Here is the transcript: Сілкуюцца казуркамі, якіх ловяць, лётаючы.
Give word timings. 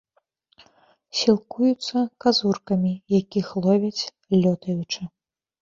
Сілкуюцца 1.19 1.97
казуркамі, 2.25 2.93
якіх 3.19 3.53
ловяць, 3.67 4.03
лётаючы. 4.41 5.01